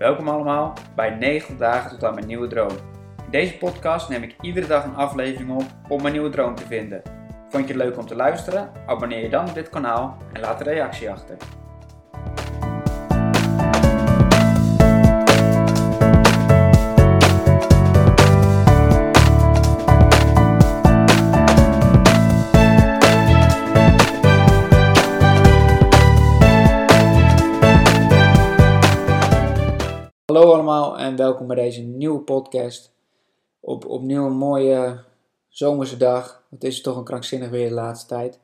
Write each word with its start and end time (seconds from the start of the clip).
Welkom 0.00 0.28
allemaal 0.28 0.72
bij 0.94 1.10
90 1.10 1.56
dagen 1.56 1.90
tot 1.90 2.04
aan 2.04 2.14
mijn 2.14 2.26
nieuwe 2.26 2.46
droom. 2.46 2.70
In 3.24 3.30
deze 3.30 3.56
podcast 3.56 4.08
neem 4.08 4.22
ik 4.22 4.36
iedere 4.40 4.66
dag 4.66 4.84
een 4.84 4.94
aflevering 4.94 5.50
op 5.50 5.64
om 5.88 6.02
mijn 6.02 6.12
nieuwe 6.12 6.30
droom 6.30 6.54
te 6.54 6.66
vinden. 6.66 7.02
Vond 7.48 7.68
je 7.68 7.74
het 7.74 7.82
leuk 7.82 7.98
om 7.98 8.06
te 8.06 8.14
luisteren? 8.14 8.70
Abonneer 8.86 9.22
je 9.22 9.28
dan 9.28 9.48
op 9.48 9.54
dit 9.54 9.68
kanaal 9.68 10.16
en 10.32 10.40
laat 10.40 10.60
een 10.60 10.72
reactie 10.72 11.10
achter. 11.10 11.36
En 30.70 31.16
welkom 31.16 31.46
bij 31.46 31.56
deze 31.56 31.80
nieuwe 31.80 32.20
podcast. 32.20 32.92
Op 33.60 33.86
opnieuw 33.86 34.26
een 34.26 34.36
mooie 34.36 35.00
zomerse 35.48 35.96
dag. 35.96 36.42
Het 36.50 36.64
is 36.64 36.80
toch 36.80 36.96
een 36.96 37.04
krankzinnig 37.04 37.50
weer 37.50 37.68
de 37.68 37.74
laatste 37.74 38.06
tijd. 38.06 38.38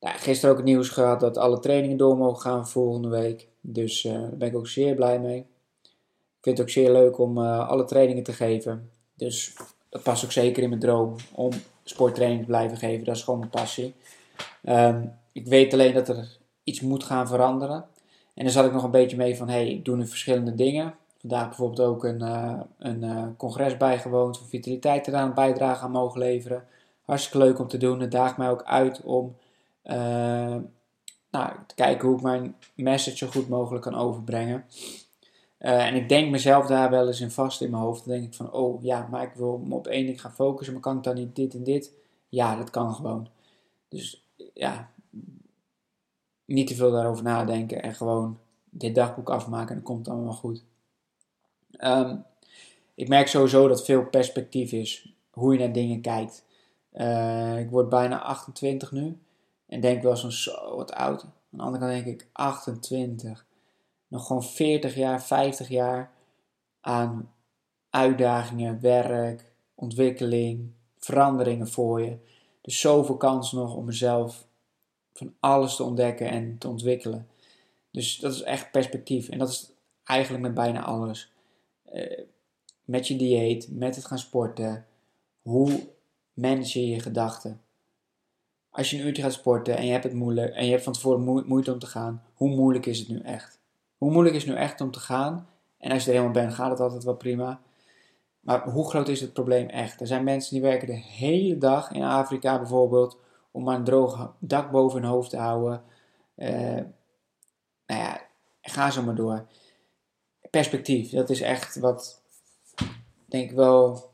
Nou, 0.00 0.16
gisteren 0.16 0.50
ook 0.50 0.56
het 0.56 0.66
nieuws 0.66 0.88
gehad 0.88 1.20
dat 1.20 1.36
alle 1.36 1.58
trainingen 1.58 1.96
door 1.96 2.16
mogen 2.16 2.40
gaan 2.40 2.68
volgende 2.68 3.08
week. 3.08 3.48
Dus 3.60 4.04
uh, 4.04 4.12
daar 4.12 4.36
ben 4.36 4.48
ik 4.48 4.56
ook 4.56 4.68
zeer 4.68 4.94
blij 4.94 5.20
mee. 5.20 5.38
Ik 5.82 6.40
vind 6.40 6.58
het 6.58 6.60
ook 6.60 6.72
zeer 6.72 6.92
leuk 6.92 7.18
om 7.18 7.38
uh, 7.38 7.68
alle 7.68 7.84
trainingen 7.84 8.22
te 8.22 8.32
geven. 8.32 8.90
Dus 9.14 9.56
dat 9.88 10.02
past 10.02 10.24
ook 10.24 10.32
zeker 10.32 10.62
in 10.62 10.68
mijn 10.68 10.80
droom 10.80 11.14
om 11.34 11.50
sporttraining 11.84 12.40
te 12.40 12.46
blijven 12.46 12.76
geven. 12.76 13.04
Dat 13.04 13.16
is 13.16 13.22
gewoon 13.22 13.38
mijn 13.38 13.50
passie. 13.50 13.94
Um, 14.64 15.12
ik 15.32 15.46
weet 15.46 15.72
alleen 15.72 15.94
dat 15.94 16.08
er 16.08 16.38
iets 16.64 16.80
moet 16.80 17.04
gaan 17.04 17.28
veranderen. 17.28 17.84
En 18.34 18.44
dan 18.44 18.52
zat 18.52 18.64
ik 18.64 18.72
nog 18.72 18.82
een 18.82 18.90
beetje 18.90 19.16
mee 19.16 19.36
van, 19.36 19.48
hey, 19.48 19.68
ik 19.68 19.84
doe 19.84 19.96
nu 19.96 20.06
verschillende 20.06 20.54
dingen. 20.54 20.94
Vandaag 21.20 21.46
bijvoorbeeld 21.46 21.88
ook 21.88 22.04
een, 22.04 22.22
uh, 22.22 22.60
een 22.78 23.02
uh, 23.02 23.26
congres 23.36 23.76
bijgewoond 23.76 24.38
van 24.38 24.46
vitaliteit 24.46 25.06
eraan 25.06 25.28
een 25.28 25.34
bijdrage 25.34 25.84
aan 25.84 25.90
mogen 25.90 26.20
leveren. 26.20 26.64
Hartstikke 27.04 27.38
leuk 27.38 27.58
om 27.58 27.68
te 27.68 27.76
doen. 27.78 28.00
Het 28.00 28.10
daagt 28.10 28.36
mij 28.36 28.50
ook 28.50 28.64
uit 28.64 29.02
om 29.02 29.36
uh, 29.84 30.56
nou, 31.30 31.52
te 31.66 31.74
kijken 31.74 32.08
hoe 32.08 32.16
ik 32.16 32.22
mijn 32.22 32.56
message 32.74 33.16
zo 33.16 33.26
goed 33.26 33.48
mogelijk 33.48 33.84
kan 33.84 33.94
overbrengen. 33.94 34.64
en 35.58 35.94
ik 35.94 36.08
denk 36.08 36.30
mezelf 36.30 36.66
daar 36.66 36.90
wel 36.90 37.06
eens 37.06 37.20
in 37.20 37.30
vast 37.30 37.60
in 37.60 37.70
mijn 37.70 37.82
hoofd. 37.82 38.04
Dan 38.04 38.14
denk 38.14 38.26
ik 38.26 38.34
van, 38.34 38.52
oh 38.52 38.82
ja, 38.82 39.08
maar 39.10 39.22
ik 39.22 39.32
wil 39.34 39.58
me 39.58 39.74
op 39.74 39.86
één 39.86 40.06
ding 40.06 40.20
gaan 40.20 40.34
focussen. 40.34 40.74
Maar 40.74 40.82
kan 40.82 40.96
ik 40.96 41.02
dan 41.02 41.14
niet 41.14 41.36
dit 41.36 41.54
en 41.54 41.64
dit? 41.64 41.92
Ja, 42.28 42.56
dat 42.56 42.70
kan 42.70 42.94
gewoon. 42.94 43.28
Dus 43.88 44.24
ja, 44.54 44.90
niet 46.44 46.66
te 46.66 46.74
veel 46.74 46.90
daarover 46.90 47.24
nadenken 47.24 47.82
en 47.82 47.94
gewoon 47.94 48.38
dit 48.70 48.94
dagboek 48.94 49.30
afmaken 49.30 49.68
en 49.68 49.74
dan 49.74 49.82
komt 49.82 50.08
allemaal 50.08 50.32
goed. 50.32 50.64
Um, 51.80 52.24
ik 52.94 53.08
merk 53.08 53.28
sowieso 53.28 53.68
dat 53.68 53.84
veel 53.84 54.06
perspectief 54.06 54.72
is, 54.72 55.14
hoe 55.30 55.52
je 55.52 55.58
naar 55.58 55.72
dingen 55.72 56.00
kijkt. 56.00 56.44
Uh, 56.92 57.58
ik 57.58 57.70
word 57.70 57.88
bijna 57.88 58.20
28 58.20 58.92
nu 58.92 59.18
en 59.66 59.80
denk 59.80 60.02
wel 60.02 60.16
zo'n 60.16 60.30
zo 60.30 60.76
wat 60.76 60.92
oud. 60.92 61.22
Aan 61.22 61.30
de 61.50 61.62
andere 61.62 61.84
kant 61.84 62.04
denk 62.04 62.20
ik 62.20 62.28
28. 62.32 63.46
Nog 64.08 64.26
gewoon 64.26 64.44
40 64.44 64.94
jaar, 64.94 65.22
50 65.22 65.68
jaar 65.68 66.12
aan 66.80 67.32
uitdagingen, 67.90 68.80
werk, 68.80 69.52
ontwikkeling, 69.74 70.70
veranderingen 70.98 71.68
voor 71.68 72.02
je. 72.02 72.18
Dus 72.60 72.80
zoveel 72.80 73.16
kansen 73.16 73.58
nog 73.58 73.74
om 73.74 73.84
mezelf 73.84 74.46
van 75.12 75.34
alles 75.40 75.76
te 75.76 75.82
ontdekken 75.82 76.28
en 76.28 76.58
te 76.58 76.68
ontwikkelen. 76.68 77.28
Dus 77.90 78.18
dat 78.18 78.32
is 78.32 78.42
echt 78.42 78.70
perspectief. 78.70 79.28
En 79.28 79.38
dat 79.38 79.48
is 79.48 79.70
eigenlijk 80.04 80.42
met 80.42 80.54
bijna 80.54 80.84
alles. 80.84 81.32
Uh, 81.96 82.20
met 82.84 83.08
je 83.08 83.16
dieet, 83.16 83.68
met 83.70 83.96
het 83.96 84.04
gaan 84.04 84.18
sporten. 84.18 84.86
Hoe 85.42 85.88
manage 86.32 86.80
je 86.80 86.88
je 86.88 87.00
gedachten? 87.00 87.60
Als 88.70 88.90
je 88.90 88.98
een 88.98 89.06
uurtje 89.06 89.22
gaat 89.22 89.32
sporten 89.32 89.76
en 89.76 89.86
je 89.86 89.92
hebt 89.92 90.04
het 90.04 90.12
moeilijk 90.12 90.54
en 90.54 90.64
je 90.64 90.70
hebt 90.70 90.82
van 90.82 90.92
tevoren 90.92 91.44
moeite 91.46 91.72
om 91.72 91.78
te 91.78 91.86
gaan, 91.86 92.22
hoe 92.34 92.48
moeilijk 92.48 92.86
is 92.86 92.98
het 92.98 93.08
nu 93.08 93.20
echt? 93.20 93.60
Hoe 93.98 94.10
moeilijk 94.10 94.36
is 94.36 94.44
het 94.44 94.54
nu 94.54 94.58
echt 94.60 94.80
om 94.80 94.90
te 94.90 95.00
gaan? 95.00 95.48
En 95.78 95.90
als 95.90 96.04
je 96.04 96.10
er 96.10 96.16
helemaal 96.16 96.42
bent, 96.42 96.54
gaat 96.54 96.70
het 96.70 96.80
altijd 96.80 97.04
wel 97.04 97.16
prima. 97.16 97.60
Maar 98.40 98.68
hoe 98.68 98.88
groot 98.88 99.08
is 99.08 99.20
het 99.20 99.32
probleem 99.32 99.68
echt? 99.68 100.00
Er 100.00 100.06
zijn 100.06 100.24
mensen 100.24 100.52
die 100.52 100.62
werken 100.62 100.86
de 100.86 100.96
hele 100.96 101.58
dag 101.58 101.90
in 101.90 102.02
Afrika 102.02 102.58
bijvoorbeeld 102.58 103.18
om 103.50 103.64
maar 103.64 103.76
een 103.76 103.84
droog 103.84 104.34
dak 104.38 104.70
boven 104.70 105.00
hun 105.00 105.10
hoofd 105.10 105.30
te 105.30 105.36
houden. 105.36 105.82
Uh, 106.36 106.48
nou 107.86 108.00
ja, 108.00 108.20
ga 108.62 108.90
zo 108.90 109.02
maar 109.02 109.14
door. 109.14 109.46
Perspectief, 110.56 111.10
dat 111.10 111.30
is 111.30 111.40
echt 111.40 111.78
wat, 111.78 112.22
denk 113.26 113.50
ik 113.50 113.56
wel, 113.56 114.10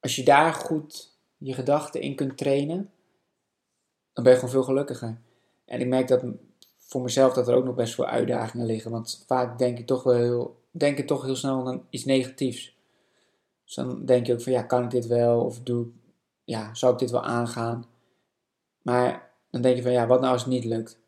als 0.00 0.16
je 0.16 0.24
daar 0.24 0.54
goed 0.54 1.18
je 1.36 1.52
gedachten 1.52 2.00
in 2.00 2.14
kunt 2.14 2.38
trainen, 2.38 2.90
dan 4.12 4.24
ben 4.24 4.32
je 4.32 4.38
gewoon 4.38 4.54
veel 4.54 4.62
gelukkiger. 4.62 5.20
En 5.64 5.80
ik 5.80 5.86
merk 5.86 6.08
dat 6.08 6.24
voor 6.78 7.02
mezelf 7.02 7.32
dat 7.32 7.48
er 7.48 7.54
ook 7.54 7.64
nog 7.64 7.74
best 7.74 7.94
veel 7.94 8.06
uitdagingen 8.06 8.66
liggen. 8.66 8.90
Want 8.90 9.24
vaak 9.26 9.58
denk 9.58 9.78
ik 9.78 9.86
toch 9.86 10.02
wel 10.02 10.14
heel, 10.14 10.60
denk 10.70 10.98
ik 10.98 11.06
toch 11.06 11.24
heel 11.24 11.36
snel 11.36 11.66
aan 11.66 11.86
iets 11.90 12.04
negatiefs. 12.04 12.76
Dus 13.64 13.74
dan 13.74 14.04
denk 14.04 14.26
je 14.26 14.32
ook 14.32 14.42
van 14.42 14.52
ja, 14.52 14.62
kan 14.62 14.84
ik 14.84 14.90
dit 14.90 15.06
wel? 15.06 15.44
Of 15.44 15.60
doe, 15.60 15.86
ja, 16.44 16.74
zou 16.74 16.92
ik 16.92 16.98
dit 16.98 17.10
wel 17.10 17.24
aangaan? 17.24 17.86
Maar 18.82 19.32
dan 19.50 19.62
denk 19.62 19.76
je 19.76 19.82
van 19.82 19.92
ja, 19.92 20.06
wat 20.06 20.20
nou 20.20 20.32
als 20.32 20.42
het 20.42 20.52
niet 20.52 20.64
lukt? 20.64 20.98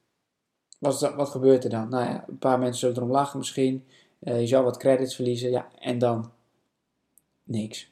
Wat, 0.78 1.14
wat 1.14 1.28
gebeurt 1.28 1.64
er 1.64 1.70
dan? 1.70 1.88
Nou 1.88 2.04
ja, 2.04 2.24
een 2.28 2.38
paar 2.38 2.58
mensen 2.58 2.78
zullen 2.78 2.96
erom 2.96 3.10
lachen 3.10 3.38
misschien. 3.38 3.86
Uh, 4.20 4.40
je 4.40 4.46
zou 4.46 4.64
wat 4.64 4.76
credits 4.76 5.14
verliezen. 5.14 5.50
Ja, 5.50 5.68
en 5.78 5.98
dan? 5.98 6.32
Niks. 7.44 7.90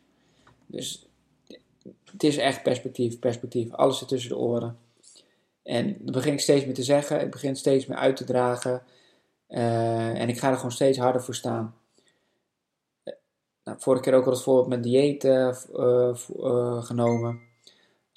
Dus 0.66 1.09
het 2.05 2.22
is 2.22 2.37
echt 2.37 2.62
perspectief, 2.62 3.19
perspectief. 3.19 3.72
Alles 3.72 3.99
zit 3.99 4.09
tussen 4.09 4.31
de 4.31 4.37
oren. 4.37 4.78
En 5.62 5.97
dat 6.00 6.15
begin 6.15 6.33
ik 6.33 6.41
steeds 6.41 6.65
meer 6.65 6.75
te 6.75 6.83
zeggen. 6.83 7.21
Ik 7.21 7.31
begin 7.31 7.56
steeds 7.56 7.87
meer 7.87 7.99
uit 7.99 8.17
te 8.17 8.25
dragen. 8.25 8.83
Uh, 9.49 10.21
en 10.21 10.28
ik 10.28 10.38
ga 10.38 10.50
er 10.50 10.56
gewoon 10.56 10.72
steeds 10.72 10.99
harder 10.99 11.22
voor 11.22 11.34
staan. 11.34 11.75
Uh, 13.05 13.15
nou, 13.65 13.77
vorige 13.81 14.03
keer 14.03 14.15
ook 14.15 14.25
al 14.25 14.33
het 14.33 14.43
voorbeeld 14.43 14.69
met 14.69 14.83
dieet 14.83 15.22
genomen 16.87 17.47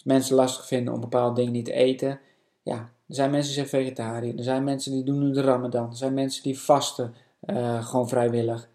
mensen 0.03 0.35
lastig 0.35 0.67
vinden 0.67 0.94
om 0.94 1.00
bepaalde 1.00 1.35
dingen 1.35 1.51
niet 1.51 1.66
te 1.66 1.73
eten. 1.73 2.19
Ja, 2.63 2.75
er 3.07 3.16
zijn 3.16 3.31
mensen 3.31 3.53
die 3.53 3.66
zijn 3.66 3.83
vegetariër. 3.83 4.38
Er 4.38 4.44
zijn 4.44 4.63
mensen 4.63 4.91
die 4.91 5.03
doen 5.03 5.19
nu 5.19 5.31
de 5.31 5.41
ramadan. 5.41 5.89
Er 5.89 5.95
zijn 5.95 6.13
mensen 6.13 6.44
die 6.44 6.59
vasten 6.59 7.13
uh, 7.41 7.85
gewoon 7.85 8.09
vrijwillig. 8.09 8.69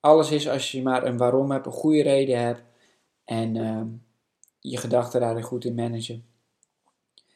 Alles 0.00 0.30
is 0.30 0.48
als 0.48 0.72
je 0.72 0.82
maar 0.82 1.04
een 1.04 1.16
waarom 1.16 1.50
hebt, 1.50 1.66
een 1.66 1.72
goede 1.72 2.02
reden 2.02 2.38
hebt. 2.38 2.62
En 3.24 3.54
uh, 3.54 3.82
je 4.60 4.76
gedachten 4.76 5.20
daarin 5.20 5.42
goed 5.42 5.64
in 5.64 5.74
managen. 5.74 6.26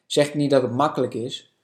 Zeg 0.06 0.28
ik 0.28 0.34
niet 0.34 0.50
dat 0.50 0.62
het 0.62 0.72
makkelijk 0.72 1.14
is. 1.14 1.54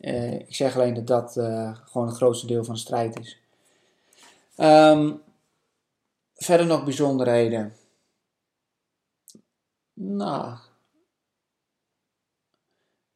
Uh, 0.00 0.32
ik 0.32 0.54
zeg 0.54 0.74
alleen 0.74 0.94
dat 0.94 1.06
dat 1.06 1.36
uh, 1.36 1.76
gewoon 1.84 2.06
het 2.06 2.16
grootste 2.16 2.46
deel 2.46 2.64
van 2.64 2.74
de 2.74 2.80
strijd 2.80 3.18
is. 3.18 3.40
Um, 4.56 5.22
verder 6.34 6.66
nog 6.66 6.84
bijzonderheden. 6.84 7.76
Nou, 9.92 10.56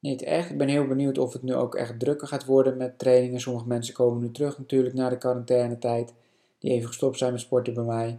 niet 0.06 0.22
echt. 0.22 0.50
Ik 0.50 0.58
ben 0.58 0.68
heel 0.68 0.86
benieuwd 0.86 1.18
of 1.18 1.32
het 1.32 1.42
nu 1.42 1.54
ook 1.54 1.74
echt 1.74 1.98
drukker 2.00 2.28
gaat 2.28 2.44
worden 2.44 2.76
met 2.76 2.98
trainingen. 2.98 3.40
Sommige 3.40 3.66
mensen 3.66 3.94
komen 3.94 4.22
nu 4.22 4.30
terug 4.30 4.58
natuurlijk 4.58 4.94
na 4.94 5.08
de 5.08 5.18
quarantainetijd. 5.18 6.14
Die 6.58 6.70
even 6.70 6.88
gestopt 6.88 7.18
zijn 7.18 7.32
met 7.32 7.40
sporten 7.40 7.74
bij 7.74 7.84
mij. 7.84 8.18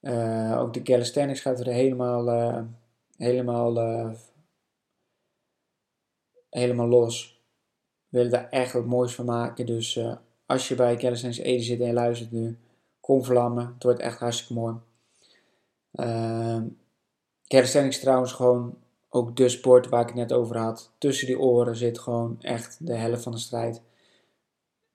Uh, 0.00 0.60
ook 0.60 0.74
de 0.74 0.82
calisthenics 0.82 1.40
gaat 1.40 1.60
er 1.60 1.66
helemaal, 1.66 2.28
uh, 2.28 2.62
helemaal, 3.16 3.76
uh, 3.76 4.10
helemaal 6.50 6.88
los. 6.88 7.40
We 8.08 8.16
willen 8.16 8.32
daar 8.32 8.48
echt 8.50 8.72
wat 8.72 8.84
moois 8.84 9.14
van 9.14 9.24
maken. 9.24 9.66
Dus 9.66 10.00
als 10.46 10.68
je 10.68 10.74
bij 10.74 10.96
Calisthenics 10.96 11.38
Ede 11.38 11.62
zit 11.62 11.80
en 11.80 11.86
je 11.86 11.92
luistert 11.92 12.32
nu, 12.32 12.58
kom 13.00 13.24
vlammen. 13.24 13.66
Het 13.74 13.82
wordt 13.82 14.00
echt 14.00 14.18
hartstikke 14.18 14.52
mooi. 14.52 14.74
Calisthenics 17.46 18.00
trouwens 18.00 18.32
gewoon 18.32 18.78
ook 19.16 19.36
de 19.36 19.48
sport 19.48 19.88
waar 19.88 20.00
ik 20.00 20.06
het 20.06 20.16
net 20.16 20.32
over 20.32 20.58
had. 20.58 20.90
Tussen 20.98 21.26
die 21.26 21.38
oren 21.38 21.76
zit 21.76 21.98
gewoon 21.98 22.36
echt 22.40 22.86
de 22.86 22.94
helft 22.94 23.22
van 23.22 23.32
de 23.32 23.38
strijd. 23.38 23.80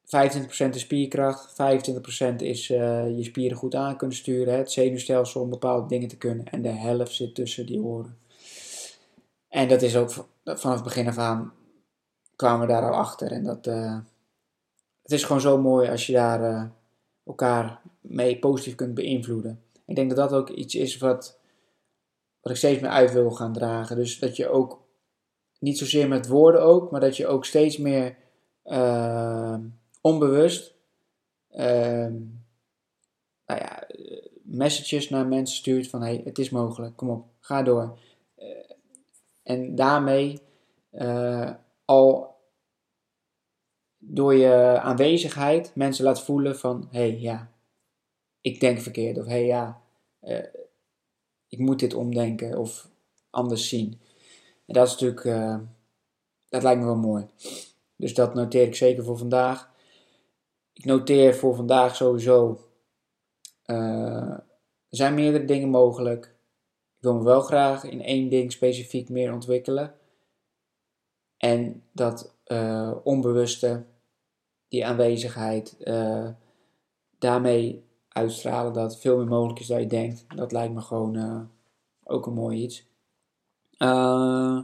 25% 0.05 0.69
is 0.69 0.79
spierkracht, 0.79 1.51
25% 1.51 2.35
is 2.35 2.69
uh, 2.69 3.17
je 3.17 3.23
spieren 3.23 3.57
goed 3.57 3.75
aan 3.75 3.97
kunnen 3.97 4.17
sturen, 4.17 4.57
het 4.57 4.71
zenuwstelsel 4.71 5.41
om 5.41 5.49
bepaalde 5.49 5.87
dingen 5.87 6.07
te 6.07 6.17
kunnen. 6.17 6.45
En 6.45 6.61
de 6.61 6.69
helft 6.69 7.13
zit 7.13 7.35
tussen 7.35 7.65
die 7.65 7.81
oren. 7.81 8.17
En 9.49 9.67
dat 9.67 9.81
is 9.81 9.95
ook 9.95 10.11
vanaf 10.43 10.75
het 10.75 10.83
begin 10.83 11.07
af 11.07 11.17
aan 11.17 11.53
kwamen 12.35 12.67
we 12.67 12.73
daar 12.73 12.91
al 12.91 12.97
achter. 12.97 13.31
En 13.31 13.43
dat, 13.43 13.67
uh, 13.67 13.97
het 15.01 15.11
is 15.11 15.23
gewoon 15.23 15.41
zo 15.41 15.61
mooi 15.61 15.89
als 15.89 16.07
je 16.07 16.13
daar 16.13 16.41
uh, 16.41 16.63
elkaar 17.25 17.81
mee 18.01 18.39
positief 18.39 18.75
kunt 18.75 18.93
beïnvloeden. 18.93 19.61
Ik 19.85 19.95
denk 19.95 20.15
dat 20.15 20.29
dat 20.29 20.39
ook 20.39 20.49
iets 20.49 20.75
is 20.75 20.97
wat 20.97 21.39
wat 22.41 22.51
ik 22.51 22.57
steeds 22.57 22.81
meer 22.81 22.89
uit 22.89 23.11
wil 23.11 23.31
gaan 23.31 23.53
dragen. 23.53 23.95
Dus 23.95 24.19
dat 24.19 24.35
je 24.35 24.49
ook, 24.49 24.79
niet 25.59 25.77
zozeer 25.77 26.07
met 26.07 26.27
woorden 26.27 26.61
ook, 26.61 26.91
maar 26.91 26.99
dat 26.99 27.17
je 27.17 27.27
ook 27.27 27.45
steeds 27.45 27.77
meer 27.77 28.15
uh, 28.65 29.57
onbewust 30.01 30.73
ehm, 31.49 32.13
nou 33.45 33.59
ja, 33.59 33.87
messages 34.43 35.09
naar 35.09 35.27
mensen 35.27 35.57
stuurt 35.57 35.87
van 35.87 36.01
hey, 36.01 36.21
het 36.25 36.39
is 36.39 36.49
mogelijk, 36.49 36.95
kom 36.95 37.09
op, 37.09 37.25
ga 37.39 37.63
door. 37.63 37.99
en 39.43 39.75
daarmee 39.75 40.41
al 41.85 42.35
door 43.97 44.35
je 44.35 44.79
aanwezigheid 44.79 45.71
mensen 45.75 46.03
laat 46.05 46.23
voelen 46.23 46.57
van 46.57 46.87
hé 46.91 46.99
hey, 46.99 47.19
ja, 47.19 47.51
ik 48.41 48.59
denk 48.59 48.79
verkeerd 48.79 49.17
of 49.17 49.25
hé 49.25 49.31
hey, 49.31 49.45
ja, 49.45 49.81
ik 51.51 51.59
moet 51.59 51.79
dit 51.79 51.93
omdenken 51.93 52.57
of 52.57 52.89
anders 53.29 53.69
zien. 53.69 54.01
En 54.65 54.73
dat 54.73 54.87
is 54.87 54.91
natuurlijk, 54.91 55.23
uh, 55.23 55.59
dat 56.49 56.63
lijkt 56.63 56.79
me 56.79 56.85
wel 56.85 56.95
mooi. 56.95 57.27
Dus 57.95 58.13
dat 58.13 58.33
noteer 58.33 58.67
ik 58.67 58.75
zeker 58.75 59.03
voor 59.03 59.17
vandaag. 59.17 59.71
Ik 60.73 60.85
noteer 60.85 61.35
voor 61.35 61.55
vandaag 61.55 61.95
sowieso, 61.95 62.67
uh, 63.65 64.31
er 64.31 64.43
zijn 64.89 65.13
meerdere 65.13 65.45
dingen 65.45 65.69
mogelijk. 65.69 66.25
Ik 66.97 67.01
wil 67.01 67.13
me 67.13 67.23
wel 67.23 67.41
graag 67.41 67.83
in 67.83 68.01
één 68.01 68.29
ding 68.29 68.51
specifiek 68.51 69.09
meer 69.09 69.33
ontwikkelen. 69.33 69.95
En 71.37 71.83
dat 71.91 72.35
uh, 72.47 72.95
onbewuste, 73.03 73.85
die 74.67 74.85
aanwezigheid, 74.85 75.77
daarmee 77.17 77.83
uitstralen 78.13 78.73
dat 78.73 78.99
veel 78.99 79.17
meer 79.17 79.27
mogelijk 79.27 79.59
is 79.59 79.67
dan 79.67 79.79
je 79.79 79.87
denkt. 79.87 80.25
Dat 80.35 80.51
lijkt 80.51 80.73
me 80.73 80.81
gewoon 80.81 81.17
uh, 81.17 81.41
ook 82.03 82.25
een 82.25 82.33
mooi 82.33 82.61
iets. 82.61 82.89
Uh, 83.77 84.59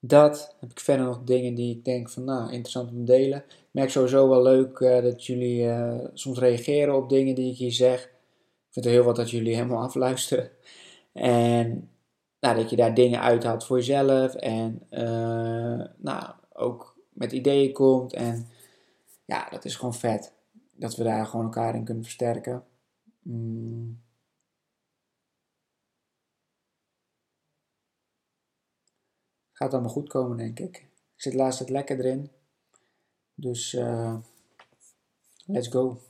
dat 0.00 0.56
heb 0.60 0.70
ik 0.70 0.80
verder 0.80 1.06
nog 1.06 1.22
dingen 1.24 1.54
die 1.54 1.76
ik 1.76 1.84
denk 1.84 2.10
van 2.10 2.24
nou 2.24 2.50
interessant 2.50 2.90
om 2.90 2.96
te 2.96 3.12
delen. 3.12 3.38
Ik 3.38 3.68
merk 3.70 3.90
sowieso 3.90 4.28
wel 4.28 4.42
leuk 4.42 4.78
uh, 4.78 5.02
dat 5.02 5.26
jullie 5.26 5.70
soms 6.12 6.38
reageren 6.38 6.96
op 6.96 7.08
dingen 7.08 7.34
die 7.34 7.50
ik 7.50 7.56
hier 7.56 7.72
zeg. 7.72 8.04
Ik 8.04 8.70
vind 8.70 8.84
er 8.86 8.92
heel 8.92 9.04
wat 9.04 9.16
dat 9.16 9.30
jullie 9.30 9.54
helemaal 9.54 9.82
afluisteren. 9.82 10.50
En 11.12 11.90
nou, 12.40 12.56
dat 12.56 12.70
je 12.70 12.76
daar 12.76 12.94
dingen 12.94 13.20
uithaalt 13.20 13.64
voor 13.64 13.76
jezelf. 13.76 14.34
En 14.34 14.86
nou, 15.96 16.32
ook 16.52 16.96
met 17.12 17.32
ideeën 17.32 17.72
komt. 17.72 18.12
En 18.12 18.48
ja, 19.24 19.48
dat 19.50 19.64
is 19.64 19.76
gewoon 19.76 19.94
vet 19.94 20.32
dat 20.76 20.96
we 20.96 21.02
daar 21.02 21.26
gewoon 21.26 21.44
elkaar 21.44 21.74
in 21.74 21.84
kunnen 21.84 22.04
versterken. 22.04 22.64
Mm. 23.22 24.02
Gaat 29.52 29.72
allemaal 29.72 29.90
goed 29.90 30.08
komen, 30.08 30.36
denk 30.36 30.58
ik. 30.58 30.76
Ik 30.76 31.22
zit 31.22 31.34
laatst 31.34 31.58
het 31.58 31.70
lekker 31.70 31.98
erin. 31.98 32.30
Dus 33.34 33.72
uh, 33.72 34.16
let's 35.46 35.68
go. 35.68 36.00